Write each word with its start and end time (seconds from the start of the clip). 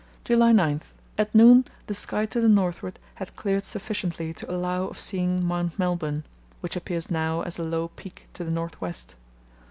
"July 0.25 0.51
9.—At 0.51 1.35
noon 1.35 1.63
the 1.85 1.93
sky 1.93 2.25
to 2.25 2.41
the 2.41 2.49
northward 2.49 2.97
had 3.21 3.35
cleared 3.35 3.61
sufficiently 3.63 4.33
to 4.33 4.49
allow 4.49 4.85
of 4.85 4.99
seeing 4.99 5.45
Mount 5.45 5.77
Melbourne, 5.77 6.23
which 6.59 6.75
appears 6.75 7.11
now 7.11 7.41
as 7.41 7.59
a 7.59 7.63
low 7.63 7.87
peak 7.89 8.27
to 8.33 8.43
the 8.43 8.49
north 8.49 8.81
west. 8.81 9.13